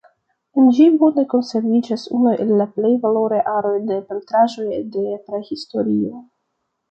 En 0.59 0.69
ĝi 0.75 0.85
bone 1.01 1.23
konserviĝas 1.33 2.05
unu 2.19 2.31
el 2.45 2.53
la 2.61 2.67
plej 2.79 2.91
valoraj 3.05 3.41
aroj 3.53 3.75
de 3.91 3.99
pentraĵoj 4.07 4.67
de 4.97 5.03
Prahistorio. 5.29 6.25